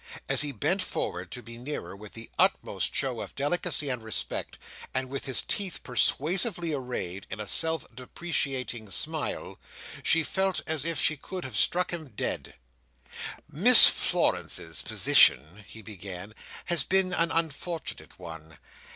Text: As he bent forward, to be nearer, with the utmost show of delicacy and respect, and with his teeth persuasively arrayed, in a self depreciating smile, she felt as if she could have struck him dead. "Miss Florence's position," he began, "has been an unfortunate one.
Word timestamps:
As 0.27 0.41
he 0.41 0.51
bent 0.51 0.81
forward, 0.81 1.29
to 1.31 1.43
be 1.43 1.59
nearer, 1.59 1.95
with 1.95 2.13
the 2.13 2.31
utmost 2.39 2.95
show 2.95 3.21
of 3.21 3.35
delicacy 3.35 3.87
and 3.89 4.03
respect, 4.03 4.57
and 4.95 5.09
with 5.09 5.25
his 5.25 5.43
teeth 5.43 5.83
persuasively 5.83 6.73
arrayed, 6.73 7.27
in 7.29 7.39
a 7.39 7.45
self 7.47 7.85
depreciating 7.93 8.89
smile, 8.89 9.59
she 10.01 10.23
felt 10.23 10.61
as 10.65 10.85
if 10.85 10.99
she 10.99 11.17
could 11.17 11.43
have 11.43 11.55
struck 11.55 11.93
him 11.93 12.07
dead. 12.09 12.55
"Miss 13.47 13.85
Florence's 13.87 14.81
position," 14.81 15.63
he 15.67 15.83
began, 15.83 16.33
"has 16.65 16.83
been 16.83 17.13
an 17.13 17.29
unfortunate 17.29 18.17
one. 18.17 18.57